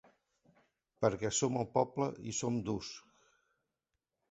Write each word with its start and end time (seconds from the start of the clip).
Perquè 1.05 1.31
som 1.41 1.59
el 1.65 1.69
poble 1.77 2.09
i 2.33 2.35
som 2.41 2.59
durs! 2.73 2.91